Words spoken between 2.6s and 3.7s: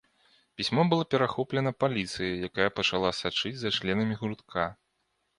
пачала сачыць